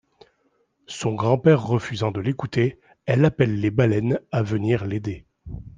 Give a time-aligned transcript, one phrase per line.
[0.87, 5.25] Son grand-père refusant de l'écouter, elle appelle les baleines à venir l'aider.